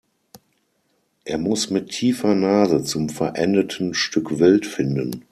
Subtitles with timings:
[1.25, 5.25] Er muss mit tiefer Nase zum verendeten Stück Wild finden.